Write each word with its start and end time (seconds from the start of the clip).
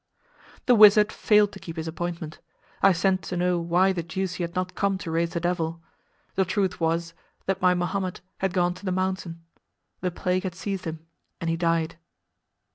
The 0.65 0.73
wizard 0.73 1.11
failed 1.11 1.51
to 1.51 1.59
keep 1.59 1.75
his 1.75 1.87
appointment. 1.87 2.39
I 2.81 2.91
sent 2.91 3.21
to 3.25 3.37
know 3.37 3.59
why 3.59 3.93
the 3.93 4.01
deuce 4.01 4.33
he 4.33 4.43
had 4.43 4.55
not 4.55 4.73
come 4.73 4.97
to 4.97 5.11
raise 5.11 5.33
the 5.33 5.39
devil. 5.39 5.79
The 6.33 6.43
truth 6.43 6.79
was, 6.79 7.13
that 7.45 7.61
my 7.61 7.75
Mahomet 7.75 8.21
had 8.39 8.51
gone 8.51 8.73
to 8.73 8.85
the 8.85 8.91
mountain. 8.91 9.43
The 9.99 10.09
plague 10.09 10.41
had 10.41 10.55
seized 10.55 10.85
him, 10.85 11.05
and 11.39 11.51
he 11.51 11.55
died. 11.55 11.97